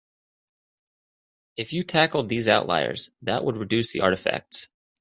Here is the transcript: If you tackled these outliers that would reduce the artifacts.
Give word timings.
If 1.57 1.73
you 1.73 1.83
tackled 1.83 2.27
these 2.27 2.47
outliers 2.47 3.11
that 3.21 3.43
would 3.43 3.55
reduce 3.57 3.91
the 3.93 3.99
artifacts. 4.01 4.67